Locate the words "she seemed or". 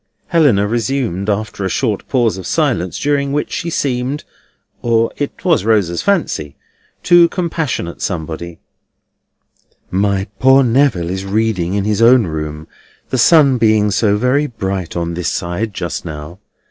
3.51-5.11